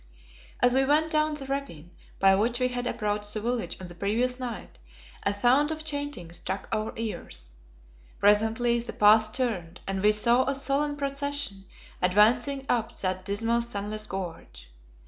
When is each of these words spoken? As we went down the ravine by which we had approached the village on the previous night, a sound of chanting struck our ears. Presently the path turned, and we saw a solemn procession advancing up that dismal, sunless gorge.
As 0.61 0.73
we 0.73 0.83
went 0.83 1.11
down 1.11 1.35
the 1.35 1.45
ravine 1.45 1.91
by 2.17 2.33
which 2.33 2.59
we 2.59 2.69
had 2.69 2.87
approached 2.87 3.35
the 3.35 3.39
village 3.39 3.77
on 3.79 3.85
the 3.85 3.93
previous 3.93 4.39
night, 4.39 4.79
a 5.21 5.31
sound 5.31 5.69
of 5.69 5.83
chanting 5.85 6.31
struck 6.31 6.67
our 6.71 6.91
ears. 6.95 7.53
Presently 8.17 8.79
the 8.79 8.93
path 8.93 9.31
turned, 9.31 9.79
and 9.85 10.01
we 10.01 10.11
saw 10.11 10.45
a 10.49 10.55
solemn 10.55 10.95
procession 10.97 11.65
advancing 12.01 12.65
up 12.67 12.97
that 13.01 13.25
dismal, 13.25 13.61
sunless 13.61 14.07
gorge. 14.07 14.71